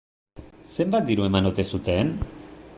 [0.77, 2.13] Zenbat diru eman ote zuten?